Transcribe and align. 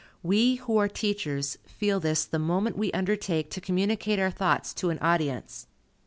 We, 0.23 0.55
who 0.55 0.77
are 0.77 0.87
teachers, 0.87 1.59
feel 1.67 1.99
this 1.99 2.25
the 2.25 2.39
moment 2.39 2.75
we 2.75 2.91
undertake 2.91 3.51
to 3.51 3.61
communicate 3.61 4.17
our 4.17 4.31
thoughts 4.31 4.73
to 4.73 4.89
an 4.89 4.97
audience. 4.97 5.67